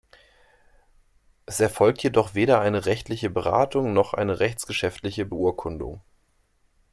[1.45, 6.01] Es erfolgt jedoch weder eine rechtliche Beratung noch eine rechtsgeschäftliche Beurkundung.